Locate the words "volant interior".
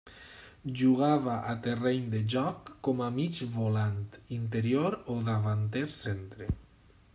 3.59-4.99